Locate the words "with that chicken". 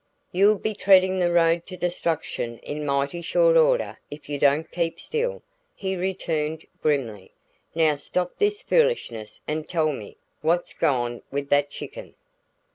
11.29-12.15